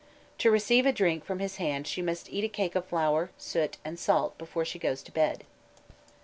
To 0.39 0.49
receive 0.49 0.87
a 0.87 0.91
drink 0.91 1.23
from 1.25 1.37
his 1.37 1.57
hand 1.57 1.85
she 1.85 2.01
must 2.01 2.27
eat 2.33 2.43
a 2.43 2.47
cake 2.49 2.73
of 2.73 2.85
flour, 2.85 3.29
soot, 3.37 3.77
and 3.85 3.99
salt 3.99 4.35
before 4.39 4.65
she 4.65 4.79
goes 4.79 5.03
to 5.03 5.11
bed. 5.11 5.43